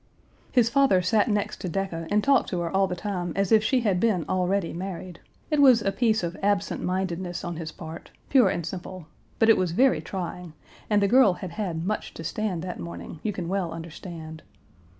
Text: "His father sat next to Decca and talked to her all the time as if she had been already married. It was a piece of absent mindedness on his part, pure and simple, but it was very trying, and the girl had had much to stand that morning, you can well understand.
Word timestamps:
"His 0.51 0.67
father 0.67 1.03
sat 1.03 1.29
next 1.29 1.57
to 1.61 1.69
Decca 1.69 2.07
and 2.09 2.23
talked 2.23 2.49
to 2.49 2.61
her 2.61 2.75
all 2.75 2.87
the 2.87 2.95
time 2.95 3.33
as 3.35 3.51
if 3.51 3.63
she 3.63 3.81
had 3.81 3.99
been 3.99 4.25
already 4.27 4.73
married. 4.73 5.19
It 5.51 5.61
was 5.61 5.83
a 5.83 5.91
piece 5.91 6.23
of 6.23 6.35
absent 6.41 6.81
mindedness 6.83 7.43
on 7.43 7.57
his 7.57 7.71
part, 7.71 8.09
pure 8.27 8.49
and 8.49 8.65
simple, 8.65 9.05
but 9.37 9.47
it 9.47 9.57
was 9.57 9.73
very 9.73 10.01
trying, 10.01 10.53
and 10.89 11.03
the 11.03 11.07
girl 11.07 11.33
had 11.33 11.51
had 11.51 11.85
much 11.85 12.15
to 12.15 12.23
stand 12.23 12.63
that 12.63 12.79
morning, 12.79 13.19
you 13.21 13.31
can 13.31 13.47
well 13.47 13.71
understand. 13.71 14.41